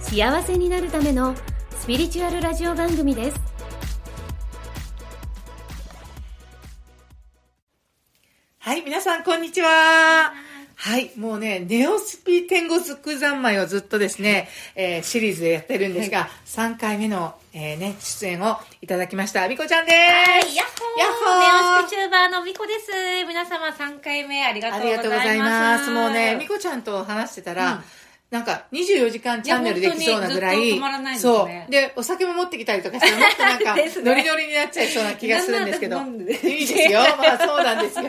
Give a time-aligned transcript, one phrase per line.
[0.00, 1.34] 幸せになるための
[1.78, 3.40] スピリチュアルラジオ番組です
[8.58, 10.32] はい、皆さん、こんにちは。
[10.76, 12.80] はい、もうね、ネオスピ天国
[13.18, 19.48] 三昧をずっとですね、えーシリーズでやってるんですが、3回目の、えーね、出演をいただきました。
[19.48, 19.96] みこちゃんです。
[19.96, 22.90] はい、ヤッホーネオスピチューバーのみこです。
[23.26, 25.08] 皆様3回目ありがとあうございます。
[25.08, 25.90] りがとうございます。
[25.90, 27.80] もうね、みこちゃんと話してたら、うん
[28.30, 31.70] なんか24時間チャンネルできそうなぐらい、止まらないですそねう。
[31.72, 35.96] で、お酒も持ってきたりとかして、もっとなんか、 ノリノリになっちゃいそうな気がするんですけど。
[35.96, 37.00] なんなんでいいですよ。
[37.00, 38.04] まあそうなんですよ。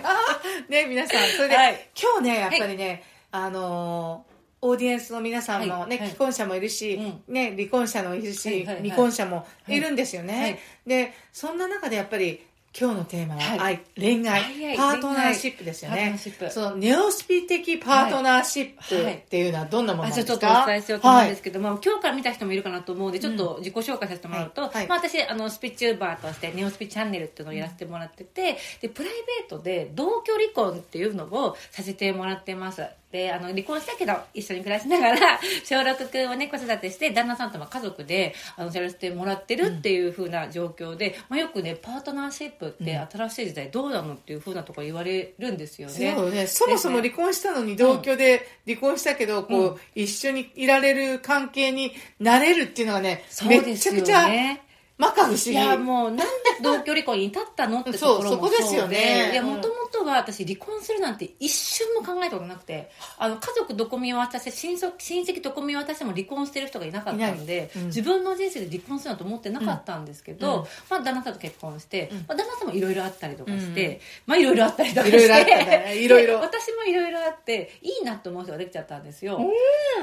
[0.69, 1.27] ね、皆さん。
[1.29, 4.31] それで、はい今日ね、やっぱりね、あのー
[4.63, 6.93] オーディエンスの皆さんもね、はいはい既婚者もいるし、
[7.27, 10.41] うね、離婚者もいるし、はいはいはい未婚者もいるんですよね。
[10.41, 12.45] はいで、そんな中でやっぱり、
[12.77, 13.59] 今日のテーマは、はい。
[13.59, 14.77] 愛、恋愛、はいはい。
[14.77, 16.11] パートナーシップですよ恋愛。
[16.13, 16.19] ね
[16.49, 19.15] そのネオスピ的パートナーシップはい。
[19.15, 24.71] っていうのはどんなものなんあじゃあちょですかっとお伝えしようと思うんですけども、今日から見た人もいるかなと思うのでちょっと自己紹介させてもらうと、はい。
[24.73, 24.87] はい。
[24.87, 46.13] まあ、私あのスピチューバーとしてネオスピチャンネルっていうのをやらせてもらってて、でプライベートで同居離婚っていうのをさせてもらってますであの離婚したけど一緒に暮らしながら 小六君をね子育てして旦那さんとも家族であのやらせてもらってるっていう風な状況で、まあ、よくねパートナーシップって新しい時代どうなのっていう風なところ言われるんですよね。
[46.15, 54.61] そうね、そもそも離婚したのに同居で離婚したけど、こう、一緒にいられる関係になれるっていうのがね、そうめちゃくちゃ、ね。
[55.01, 55.51] 摩訶不思議。
[55.53, 56.25] いやもうなんで
[56.61, 59.31] 同居離婚に至ったのってところもそうそこですよね。
[59.31, 59.49] いやうん。
[59.55, 63.27] もともとは私離婚するなんて一瞬も考えたことなくてあ。
[63.27, 67.85] の家族どこ見渡して親族親戚どこ見渡しても離婚してる人がいなかったんで、うん。
[67.87, 70.65] 自分の人生で離婚するなんて思ってなかったんですけど、うん。
[70.89, 72.17] まあ、旦那さんと結婚して、うん。
[72.19, 75.97] まあ、旦那さんもいろいろあったりとかして、まあいろいろあったりとかしていろいろあったね。
[75.97, 79.39] いろいろで私もいろいろあっていいなと思う人ができちゃったんですよ、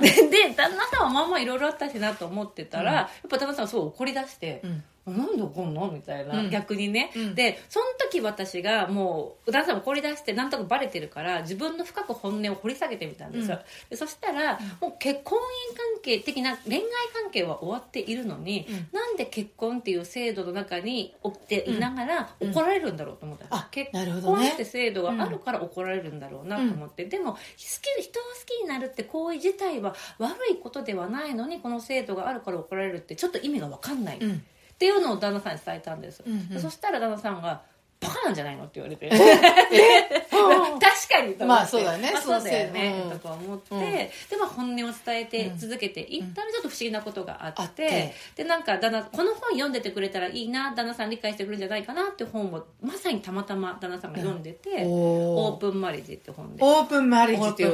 [0.00, 2.96] でで旦那さんはまあまあいろいろあったしなと思ってたら、うん。
[2.96, 5.90] やっぱ旦那さんはすごい怒り出して、うんなんで怒んの？
[5.90, 6.50] みたいな、うん。
[6.50, 7.34] 逆にね、うん。
[7.34, 13.58] でその時私がもう旦那さん怒り出してなんとかバレてるから自分の深く本音を掘り下げてみたんですよ、
[13.90, 16.82] でそしたら、もう結婚姻関係的な恋愛
[17.22, 18.88] 関係は終わっているのに、うん。
[18.92, 22.50] なんで結婚っていう制度の中に起きていながらうん。
[22.50, 34.42] 怒られるんだろうと思ったんです、あ結婚って制度があるから怒られるんだろうなと思って、でも好き人を好きになるって行為自体は悪いことではないのにこの制度があるから怒られるってちょっと意味が分かんない、うん
[34.78, 36.48] っていうのを旦那さんに伝えたんです、うんうん。
[36.50, 37.62] でそしたら旦那さんが
[38.00, 39.10] 「バカなんじゃないの?」って言われて。
[40.38, 41.60] 確かにと思って。
[41.60, 42.12] まあそうだよね。
[42.12, 43.04] まあ、そうだよね。
[43.10, 43.80] とか思って、うん。
[43.80, 48.14] でまあ本音を伝えて続けていったらちょっと不思議なことがあって,、あって。
[48.36, 56.64] でなんか旦那この本読んでてくれたらいいな旦那さん理解してくれるんじゃないかなって本をまさにたまたま旦那さんが読んでて「オープンマリッジ」って本で。
[56.64, 57.66] オープンマリッジって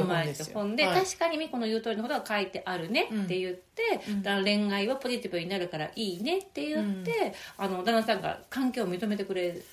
[0.53, 1.01] 本ではい。
[1.01, 4.23] 確かにミコの言う通りのことが書いてあるねって言って、うん。
[4.23, 9.65] だ恋愛はポジティブになるからいいねって言って、あの旦那さんが関係を認めてくれてじゃあ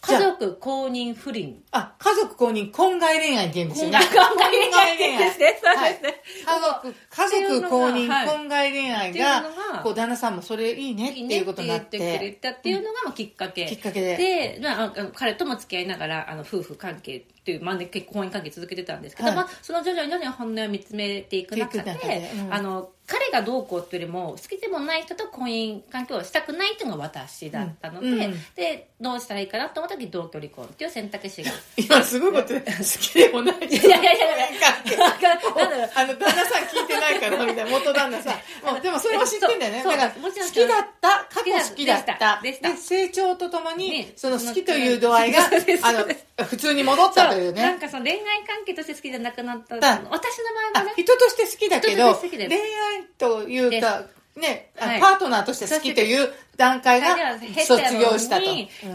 [0.00, 1.62] 家族公認不倫。
[1.72, 3.98] あ、家族公認婚外恋愛って言うんですよね。
[3.98, 5.60] 婚外恋愛ですね。
[5.62, 6.22] そうはいですね。
[6.46, 9.44] 家族、家族公認はい婚外恋愛が
[9.82, 14.16] こう、旦那さんもそれいいねっていうことになっ言ってくれて、たっていうのがまあきっかけ、きっかけで。
[14.16, 19.36] で、まあ彼とも付き合いながらあの夫婦関係っていう、まあね、結婚姻関係続けてたんですけど、はい。
[19.36, 28.22] まあ、その徐々に徐々に本音を見つめていく中であの彼がどうこうっていうよりも好きでもない人と婚姻関係をしたくないっていうのが私だったので,、うん。
[28.22, 34.70] うんでどうしたらいいかなと思った時同居離婚っていう選択肢が今すごいことで好きでもないいやいやいやいや。
[35.94, 38.34] あの、旦那さん聞いてないから、みたいな、元旦那さん。
[38.64, 39.84] もうでもそれは知ってんだよね。
[39.84, 42.40] だから、もちろん好きだった、過去好きだった。
[42.42, 42.68] でした。
[42.68, 45.40] でで、成長とともにね、その好きという度合いが
[45.82, 46.06] あの、
[46.44, 47.62] 普通に戻ったというね。
[47.62, 49.78] なんかその恋愛関係として好きじゃなくなった。
[49.78, 49.88] だ。
[49.88, 54.04] 私の場合はね、あ人として好きだけど、恋愛というか、
[54.36, 55.00] ね、あはい。
[55.00, 58.46] パートナーとして好きという段階が卒業したと。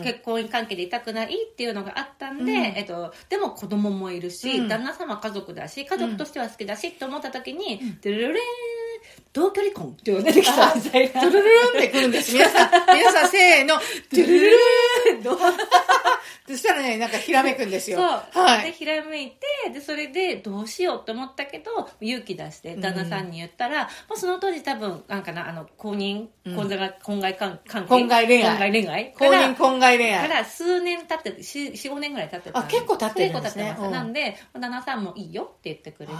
[0.03, 2.49] 結婚関係でいたくないっていうのがあったんで、うん。
[2.59, 4.67] えっと、でも子供もいるし、うん。
[4.67, 8.84] 旦那様家族だし家族としては好きだしって思った時に、ドゥルルレーン
[9.35, 12.31] 同居離婚って出てきたみたいなトゥルルルンってくるんです。
[12.31, 14.55] 皆さん、皆さんせーの、トゥルルル
[15.19, 15.23] ン
[16.47, 17.99] そしたらね、なんかひらめくんですよ。
[17.99, 18.71] はい。
[18.71, 27.89] ひらめいて、で、それでどうしようと思ったけど、勇気出して旦那さんに言ったら、まあ、その当時多分、なんかな、あの、公認、婚外婚外関関係？
[27.89, 29.13] 婚外恋愛婚外恋愛？
[29.17, 30.29] 公認婚外恋愛。
[30.29, 32.59] から数年経ってて、4、5年ぐらい経ってた。
[32.59, 33.87] あ結構経ってるんですね結構経ってます。
[33.87, 36.13] うんなんで、旦那さんもいいよって言ってくれて、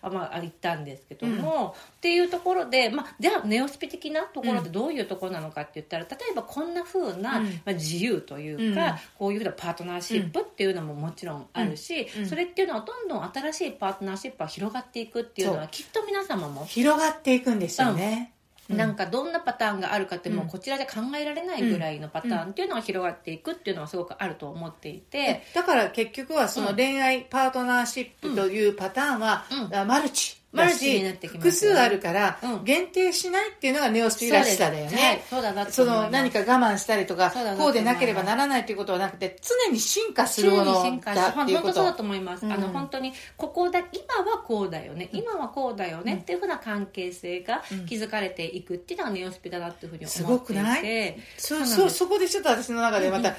[0.00, 7.46] まあ、行ったんですけども、っていうところで、まあ、じゃあ、ネオスピ的なところってどういうところなのかって言ったら、例えばこんな風な、うん。
[7.46, 8.94] まあ、自由というか、うん。
[9.18, 12.26] こういうふうなパートナーシップっていうのももちろんあるし、うん。
[12.26, 16.64] それっていうのはどんどん新しいパートナーシップが広がっていくっていうのはきっと皆様も。
[16.64, 18.32] 広がっていくんですよね。
[18.68, 18.76] うん。
[18.76, 20.50] なんかどんなパターンがあるかってもううん。
[20.50, 29.44] こちらで考えられないぐらいのパターンっていうのが広がっていくっていうのはすごくあると思っていて、だから結局はその恋愛パートナーシップというパターンは、
[29.86, 32.64] マルチだしね複数あるから、うん。
[32.64, 35.24] 限定しないっていうのがネオスピらしさだよね。
[35.70, 41.72] その何か我慢したりとかこうでなければならないということはなくて常に進化するものだっていうこと。
[41.72, 42.52] 本当そうだと思います、うん。
[42.52, 45.08] あの本当にここだ今はこうだよね。
[45.12, 50.60] 今はこうだよねっていうふうな関係性が築かれていくっていうのがネオスピだなっていうふうにす思っていて。
[50.60, 51.16] ごくない？
[51.36, 51.80] そそうなんです。
[51.82, 53.36] そそこでちょっと私の中でまた、ト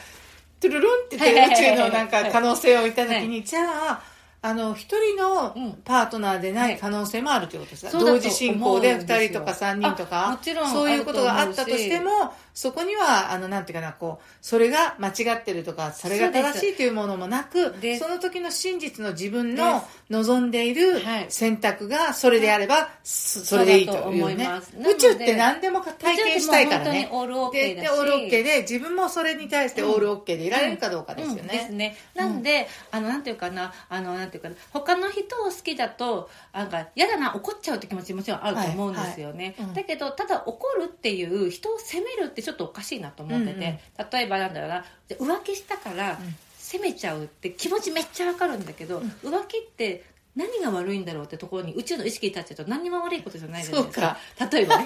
[0.67, 1.19] ゥルルンって宇
[1.55, 3.61] 宙のなんか可能性を言った時はに、じゃ
[3.93, 4.03] あ
[4.43, 5.73] あの一人のうん。
[5.83, 9.19] パートナーでない可能性もあるということですか、そうだと同時進行で思うんですよ。
[9.19, 21.25] 2人とか3人とあかもちろんそういうことがあったとしてもそこにはあのなんていうかなこうそれが間違ってるとかそれが正しいというものもなくでその時の真実の自分での望んでいるはい。
[21.29, 24.49] 選択がそれであればそそれでいいといいうね
[24.79, 27.09] 宇宙って何でも体験したいからね。
[27.11, 31.47] オールオッケーででオールオッケーで自分もそれに対してオールオッケーでいられるかどうかですようん。
[31.47, 31.77] ですね。
[31.77, 39.65] ねなんで、あのなんていうかなあのなんていうかな他の人を好きだとなんか嫌だな怒っちゃうって気持ちもちろんあると思うんですよね、はい。
[39.65, 39.67] はい。
[39.69, 39.73] うん。
[39.73, 43.69] だけどただ怒るっていう人を責めるってちょっとおかしいなと思ってて、うんうん。
[44.11, 46.19] 例えばなんだろうなじゃあ浮気したから
[46.57, 50.03] 責めちゃうって気持ちめっちゃわかるんだけど、浮気って
[50.35, 54.17] 何が悪いんだろうってところに宇宙の意識に立っちゃうと何にも悪いことじゃないじゃないですか。
[54.49, 54.85] 例えばね。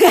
[0.00, 0.10] 例え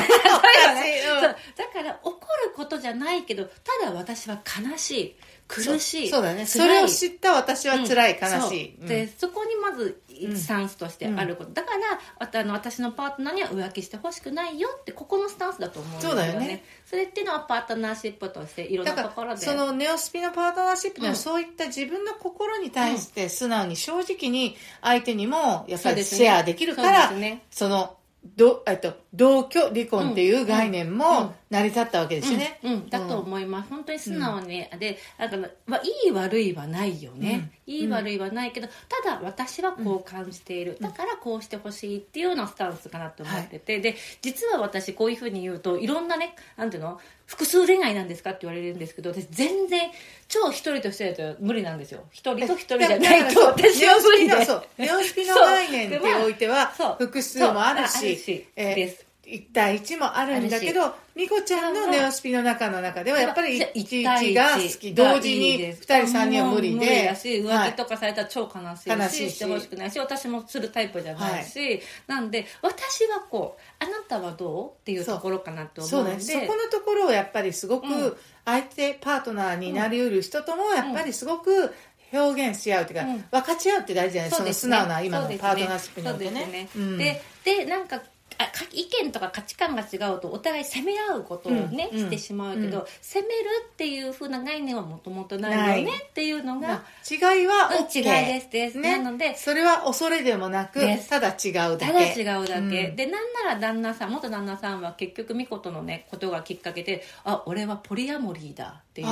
[0.67, 1.01] ばね。
[1.13, 1.35] うん そう。
[1.55, 5.15] だから怒ることじゃないけどただ私は悲しい
[5.47, 6.09] 苦しい。
[6.09, 6.45] そうだね。
[6.45, 8.75] それを知った私は辛い、うん悲しい。
[8.79, 8.87] そう。
[8.87, 16.21] でそこにまずんスタンスとしてあること、だからあの私のパートナーには浮気してほしくないよってここのスタンスだと思うんですよね。
[16.21, 16.63] そうだよね。
[16.85, 19.45] それっていうのはパートナーシップとしていろんなところで。
[19.45, 27.43] らそのネオスピのパートナーシップにはうんそういった自分の心に対して素直に正直に相手にもやっぱりシェアできるからそうですね。
[27.51, 27.97] その
[28.35, 30.91] どえっと同居離婚っていう概念うん。
[30.93, 30.97] うん。
[30.97, 32.59] も成り立ったわけですよね。
[32.63, 46.99] うんうんだと思います、本当に素直に、でなんか、まあ、いい悪いはないよね、いい悪いはないけどただ私はこう感じている、だからこうしてほしいっていうようなスタンスかなと思ってて、で実は私こういうふうに言うといろんなねなんていうの？
[47.25, 49.89] 複数恋愛なんですかって言われるんですけど私全然
[50.27, 52.03] 超一人と一人だと無理なんですよ。
[52.11, 53.41] 一人と一人じゃないと。
[53.49, 54.35] 私は無理で。
[54.77, 56.67] ネオスピの概念においては
[56.99, 58.47] 複数もあるそうあるしし。
[58.55, 63.67] えーです1対1もあるんだけど美子ちゃんのネオスピの中の中ではやっぱりじゃ
[64.15, 64.93] あ11が好き。
[64.93, 67.05] 同時に2人3人は無理で。
[67.05, 69.35] だし浮気とかされたら超悲しいし,、悲しいし。
[69.35, 76.11] してほしくないし私もするタイプじゃないし、なんで私はこうあなたはどうっていうところかなと思うんで。
[76.11, 76.19] ね。
[76.19, 77.81] そこのところをやっぱりすごうん。
[77.81, 81.73] く相手パートナーになりうる人ともやっぱりすごく
[82.11, 83.25] 表現し合うというか、うん。
[83.31, 86.31] 分かち合うって大事じゃないその素直な今のパートナーシップにおいてね。
[86.31, 86.69] ですね。
[86.75, 86.97] うん。
[86.97, 88.01] ででなんか
[88.37, 92.85] あか意見とか価値観が違うとお互い責め合うことをね、うんしてしまうけど、うん。
[93.01, 98.49] 責めるっていう風な概念はもともとないよねっていうのが、違いはうん OK 違いです。
[98.49, 98.77] です。
[98.77, 101.85] ね、なのでそれは恐れでもなくただ違うだけ。
[101.85, 102.95] ただ違うだけ、うん。
[102.95, 109.07] でなんなら旦那さん元旦那さんは結局美琴のねことがきっかけであ俺はポリアモリーだっていう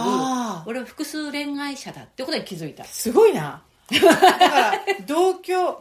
[0.65, 2.83] 俺は複数恋愛者だってことに気づいた。
[2.85, 3.61] すごいな
[3.99, 4.73] だから
[5.05, 5.79] 同居離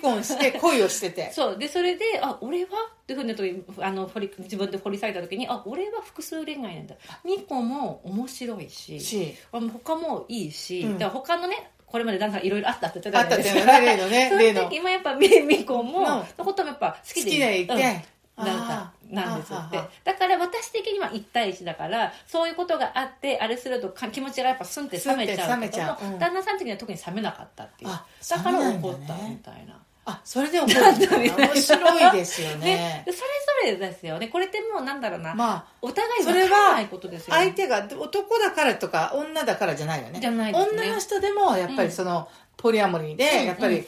[0.00, 1.30] 婚して恋をしてて。
[1.34, 1.58] そう。
[1.58, 2.68] でそれであ俺は
[3.02, 6.94] っていうふうに言うとあの掘り自分で掘り下げた時にあ俺は複数恋愛なんだ。
[7.24, 9.36] 美子も面白いしし。
[9.50, 10.98] 他もいいし、うん。
[10.98, 13.76] だから他のねこれまで旦那さんいろいろあったって言ってたあったじゃないですか。
[13.76, 14.62] っていうのね例のねそ例の。
[14.62, 16.04] の時もやっぱ美美子も、うん。
[16.04, 17.74] のこともやっぱ好きで好きでいて。
[17.74, 18.02] うん
[18.44, 26.16] なんかなんですってだから私的には1対1だからそういうことがあってあれするとか気持ちがやっぱスンって冷めちゃうけどもう。
[26.16, 26.18] ん。
[26.18, 27.90] 旦那さん的には特に冷めなかったっていう。
[27.90, 29.78] あだから怒ったみたいな。
[30.04, 32.64] あそれで 面白いですよね。
[32.64, 33.22] ね、でそ
[33.64, 34.18] れぞれですよ。
[34.18, 37.42] ねこれってもうなんだろうな、まあお互いそれ分からなはいことですよね。
[37.44, 40.18] 相手が男だからとか女だからじゃないよね。
[40.18, 40.82] じゃないですね。
[40.82, 43.86] 女の人でもやっぱりその、ポリアモリーうんでやっぱり、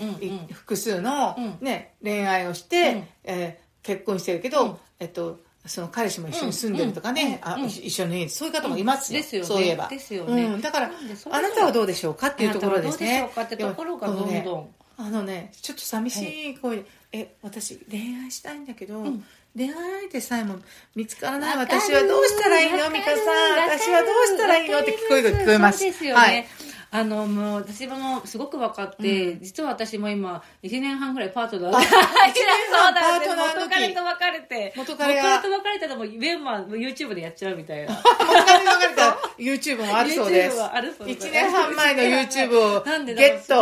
[0.53, 1.59] 複数の、うん。
[1.61, 3.09] ね、恋愛をして、うん。
[3.25, 4.77] えー結婚してるけど、うん。
[4.99, 8.29] えっとその彼氏も一緒に住んでるとかね、うんうんうんあ一緒に。
[8.29, 9.49] そういう方もいますよ,、ですよね。
[9.49, 9.89] そういえば。
[9.89, 10.45] ですよね。
[10.45, 10.91] うん、だから
[11.31, 13.21] あなたはどうでしょうかっていうところですね。
[13.21, 14.69] あなたはどうでしょうかってところがどんどん。
[14.97, 16.77] あのねちょっと寂しい声。
[16.77, 19.25] で、え私恋愛したいんだけど、ん。
[19.57, 20.57] 恋愛相手さえも
[20.95, 21.57] 見つからない。
[21.57, 22.91] 私はどうしたらいいの？
[22.91, 23.81] 美香さん。
[23.81, 24.81] 私はどうしたらいいの？
[24.81, 25.79] って聞こえる聞こえます。
[25.79, 26.47] そうですよね、はい
[26.97, 31.71] あのもう私もすごく分かって、実は私も今1年半ぐらいパートナー。
[31.73, 31.81] であ
[32.31, 35.39] 一年半パートナー元彼と別れて元彼が。
[35.41, 37.93] と別れたのもベンマン YouTube でやっちゃうみたいな。
[37.97, 40.57] 元彼に別れた YouTube もあるそうです。
[40.57, 41.27] YouTube はあるそうです。
[41.27, 42.85] 1年半前の YouTube を
[43.17, 43.61] ゲット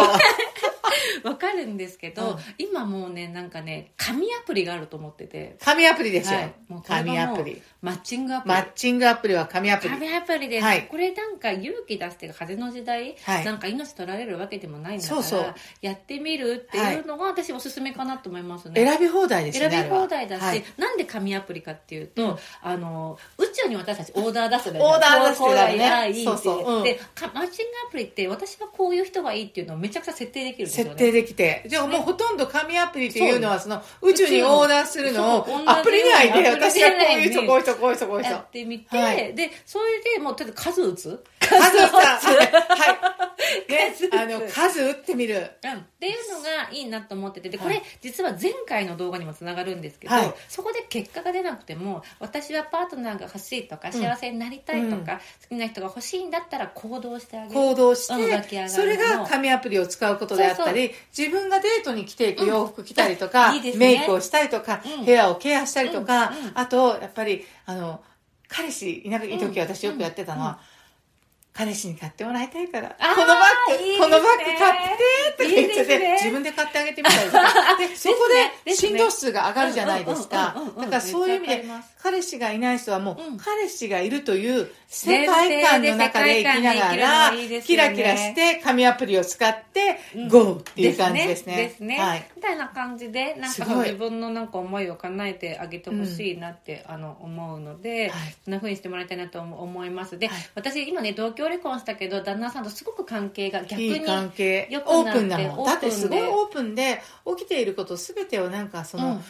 [1.22, 2.36] 分かるんですけど、うん。
[2.58, 5.56] 今もうねなんかね紙アプリがあると思ってて。
[5.60, 7.62] 紙アプリですよ、はい、もうこれがもう紙アプリ。
[7.80, 8.54] マッチングアプリ。
[8.54, 9.90] マッチングアプリは紙アプリ。
[9.90, 10.86] 紙アプリです、はい。
[10.86, 13.44] これなんか勇気出して風の時代、はい。
[13.44, 15.54] なんか命取られるわけでもないんだからそうそう。
[15.80, 20.64] やってみるっていうのが私おすすめかなと思いますね、選び放題ですよね選び放題だし、あれは。
[20.64, 20.74] はい。
[20.78, 26.12] なんで紙アプリかっていうと、あの宇宙に私たちオーダー出すのオーダー出してるからね。
[26.12, 31.64] いいってそうそううんでかマッチングアプリって私はこういう人がいいっていうのをめちゃくちゃ設定できるんですよね設定できて。
[31.66, 39.34] じゃあもうほとんど紙アプリっていうのはその宇宙にオーダーするのをアプリ内で私はこういう人こういう人こういう人こういう人やってみて、はい。
[39.34, 41.24] でそれでもうとりあえず数打つ。
[41.40, 43.08] 数打ったは
[43.68, 45.50] い、ね、あの数打ってみる。
[45.64, 50.34] うん、っていうのがいいなと思っててでこれ、はい実は前回の動画にもつながるんですけど、はい。
[50.48, 57.54] そこで結果が出なくても私はパートナーが欲しいとか幸せになりたいとか、好きな人が欲しいんだったら行動してあげる。
[57.54, 63.76] 行動してそれが紙アプリを使うことであったり自分がデートに着ていく洋服着たりとか、うんいいね。
[63.76, 65.04] メイクをしたりとか、うん。
[65.04, 66.52] ヘアをケアしたりとか、うんうん。
[66.54, 68.00] あとやっぱりあの
[68.48, 70.60] 彼氏いない時私よくやってたのは、
[71.54, 73.34] 彼氏に買ってもらいたいから、このバ
[73.74, 74.06] ッグ、いいですね。
[74.06, 74.96] このバッグ買っ
[75.36, 77.76] てって言ってて、自分で買ってあげてみたりとか。
[77.76, 78.16] で、そこ
[78.64, 80.56] で振動数が上がるじゃないですか。
[80.78, 81.64] だからそういう意味で
[82.02, 83.36] 彼氏がいない人はもう、うん。
[83.38, 87.32] 彼氏がいるという世界観の中で生きながら
[87.62, 91.56] キラキラして紙アプリを使って、ゴーっていう感じですね。
[91.56, 91.98] ですね。
[91.98, 92.28] はい。
[92.34, 98.36] みたいな感じで、なんか自分のなんか思いを叶えてあげてほしいなって、あの思うので、はい。
[98.44, 100.18] そんな風にしてもらいたいなと思います。
[100.18, 100.50] で、はい。
[100.56, 104.68] 私今ね、同居離婚したけど、旦那さんとすごく関係が逆にいい関係。
[104.86, 107.00] オープンなもんだってすごいオープンで。
[107.36, 109.24] 起きていることすべてをなんかその、うん。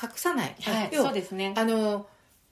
[0.00, 1.54] 隠さない、はいそうですね。
[1.56, 2.06] あの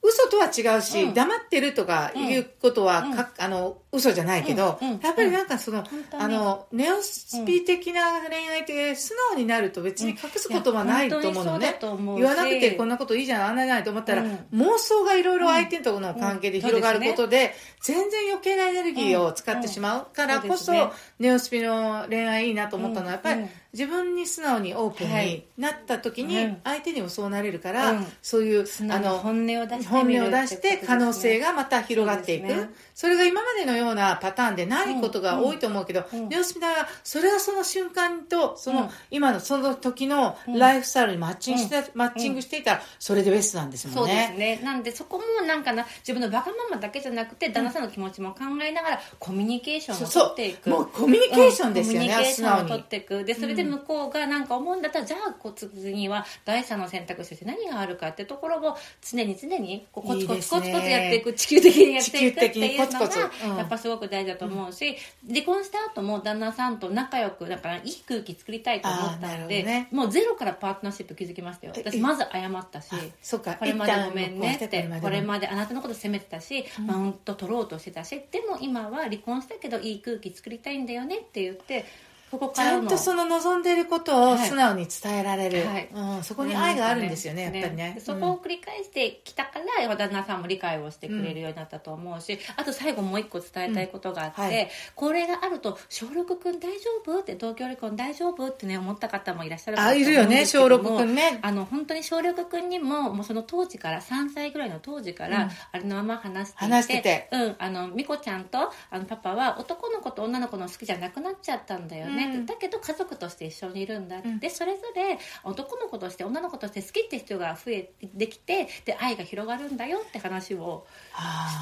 [0.07, 1.13] 嘘とは違うし、うん。
[1.13, 3.15] 黙ってるとかいうことは、うん。
[3.15, 4.87] かあの嘘じゃないけど、うん。
[4.87, 4.99] うん。
[4.99, 11.77] やっぱりなんかその、本当にあのネオスピ的な恋愛って素直になると別に隠すことはないと思うのね。
[11.81, 14.45] 言わなくてこんなこといいじゃんあんなないと思ったら、うん。
[14.53, 20.79] 妄想がいろいろ相手との関係で広がることで,、全然余計なエネルギーを使ってしまうからこそ,、うん。
[20.79, 23.49] うネオスピの恋愛いいなと思ったのはやっぱり、うん。
[23.73, 28.05] 自分に素直にオープンになった時にうん相手にもそうなれるから、うん。
[28.21, 32.47] そういうあの本音を出して本音を出して可能性がまた広がっていく。
[32.95, 36.29] そ,、れが今までのようなパターンでないことが多いと思うけど、うん。
[36.29, 38.89] ネオスピナはそれがその瞬間とその、うん。
[39.11, 44.31] 今のその時のライフスタイルにマッチングして,、マッチングしていたらそれでベストなんですそうんね。
[44.33, 44.59] すね。
[44.63, 50.69] なんでそこもなんかな自分のわがままだけじゃなくて旦那さんの気持ちも考えながらコミュニケーションを取っていく。
[51.07, 53.23] コミュニケーションですよねうんコミュニケーションを取っていく。
[53.23, 61.33] でそれで向こうがなんか思うんだったら、じゃあこう次は第三の選択肢として何があるかってところを常に常にこうコツコツコツコツやっていく。
[61.33, 63.57] 地球的にやっていくっていうのがうん。
[63.57, 64.97] やっぱすごく大事だと思うし、
[65.27, 69.87] 離婚した後も旦那さんと仲良くだからいい空気作りたいと思ったので、どね。
[69.91, 71.73] もうゼロからパートナーシップ築きましたよ。
[71.75, 72.89] え私まず謝ったし。
[72.89, 74.55] これまでごめんね。
[74.55, 81.85] ってこれまであなたのこと責めてたし、マウント取ろうとしてたしでも今は離婚したけどいい空気作りたいんだよよねって言って
[82.29, 84.49] ここちゃんとその望んでいることをはい。
[84.49, 85.89] 素直に伝えられる、はい。
[85.93, 87.93] うん、そこに愛があるんですよねやっぱりね。
[87.95, 94.47] でそこを繰り返してきたから、旦那さんも理解をしてくれるようになったと思うし、あと最後もう一個伝えたいことがあって、うん。
[94.47, 94.69] はい。
[94.95, 101.39] これがあると小六くん大丈夫って東京離婚大丈夫ってね思った方もいらっしゃるあいるよね小六くんね。
[101.41, 105.49] あの本当に小六くんにももうその当時から3歳ぐらいの当時から、うん。
[105.71, 107.29] あれのまま話していて話してて。
[107.31, 112.45] うん、あの美子ちゃんとあのパパは男の子と女の子の好きじゃなくなっちゃったんだよねって、うん。
[112.45, 114.39] だけど家族として一緒にいるんだって、うん。
[114.39, 121.06] でそれぞれ男の子として女の子として好きって人が増えてきてで愛が広がるんだよって話をあ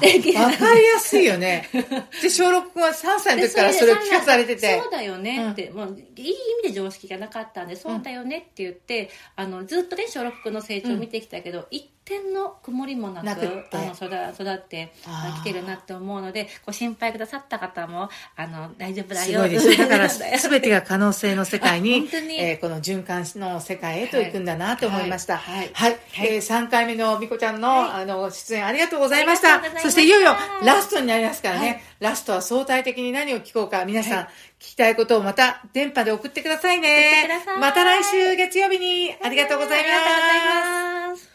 [0.00, 0.30] 敵。
[0.30, 1.68] ーわかりやすいよね。
[2.22, 4.80] で小六君は3歳の時からそれを聞かされてて。
[4.80, 5.50] そうだよね。
[5.50, 15.40] って、もういい意味で常識がなかったんでそうだよねって言って、あのずっとね小六君の成長を見てきたけど、一点の曇りもなくなくあの育育ってあー。
[15.42, 19.32] きてるなって思うのでご心配くださった方もあの大丈夫だよ。
[19.32, 22.40] すごいですよ だから大丈夫だよ全てが可能性の世界あに 本当に。
[22.40, 25.36] えーこの循環の世界へと行くんだなと思いました。
[25.36, 25.52] は。
[25.56, 25.66] はい。
[25.66, 25.70] い。
[25.72, 25.96] はい。
[26.18, 28.02] えー3回目のみこちゃんの,、はい。
[28.02, 30.34] あの出演ありがとうございましたしたそしていよいよ
[30.64, 34.26] ラストになりますからね、はいラストは相対的に何を聞こうか、皆さん、はい
[34.60, 37.26] 聞きたいことをまた電波で送ってくださいね。
[37.58, 39.92] また来週月曜日にありがとうございます。
[39.92, 41.28] ありがとうございます。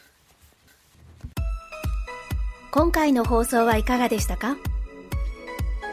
[2.71, 4.55] 今回の放送はいかがでしたか？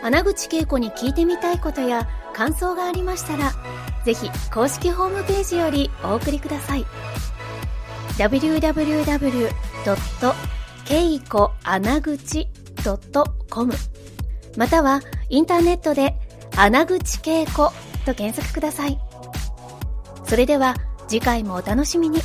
[0.02, 3.52] 穴口恵子に聞いてみたいことや感想がありましたら、
[4.04, 6.84] ぜひ公式ホームページよりお送りください。
[10.88, 12.48] けいこあなぐち
[12.82, 13.74] ドットコム
[14.56, 16.14] またはインターネットで
[16.56, 17.70] 穴口恵子
[18.06, 18.98] と検索ください。
[20.24, 20.74] それでは
[21.06, 22.20] 次回もお楽しみに。